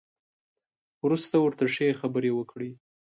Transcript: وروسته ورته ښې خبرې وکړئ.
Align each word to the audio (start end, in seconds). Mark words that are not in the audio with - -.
وروسته 1.05 1.35
ورته 1.39 1.65
ښې 1.73 1.89
خبرې 1.99 2.31
وکړئ. 2.33 2.71